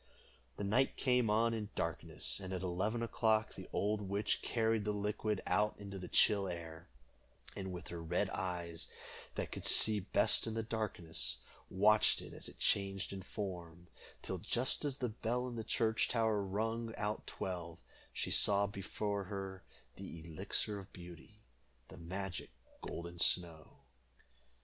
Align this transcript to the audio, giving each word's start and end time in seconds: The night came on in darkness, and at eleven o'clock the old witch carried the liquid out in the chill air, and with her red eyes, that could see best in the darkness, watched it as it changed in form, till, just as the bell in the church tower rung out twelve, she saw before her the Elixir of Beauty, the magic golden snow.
The 0.57 0.63
night 0.63 0.97
came 0.97 1.29
on 1.29 1.53
in 1.53 1.69
darkness, 1.75 2.39
and 2.39 2.51
at 2.53 2.63
eleven 2.63 3.03
o'clock 3.03 3.53
the 3.53 3.69
old 3.71 4.01
witch 4.01 4.41
carried 4.41 4.83
the 4.83 4.91
liquid 4.93 5.43
out 5.45 5.75
in 5.77 5.91
the 5.91 6.07
chill 6.07 6.47
air, 6.47 6.89
and 7.55 7.71
with 7.71 7.89
her 7.89 8.01
red 8.01 8.27
eyes, 8.31 8.87
that 9.35 9.51
could 9.51 9.63
see 9.63 9.99
best 9.99 10.47
in 10.47 10.55
the 10.55 10.63
darkness, 10.63 11.37
watched 11.69 12.19
it 12.19 12.33
as 12.33 12.49
it 12.49 12.57
changed 12.57 13.13
in 13.13 13.21
form, 13.21 13.89
till, 14.23 14.39
just 14.39 14.83
as 14.85 14.97
the 14.97 15.09
bell 15.09 15.47
in 15.47 15.55
the 15.55 15.63
church 15.63 16.09
tower 16.09 16.41
rung 16.43 16.95
out 16.97 17.27
twelve, 17.27 17.77
she 18.11 18.31
saw 18.31 18.65
before 18.65 19.25
her 19.25 19.63
the 19.97 20.21
Elixir 20.21 20.79
of 20.79 20.91
Beauty, 20.91 21.43
the 21.89 21.97
magic 21.97 22.49
golden 22.81 23.19
snow. 23.19 23.81